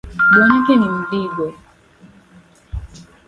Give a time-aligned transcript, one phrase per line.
[0.31, 1.45] Bwanake ni mdigo